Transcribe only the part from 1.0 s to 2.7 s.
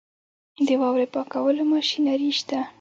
پاکولو ماشینري شته؟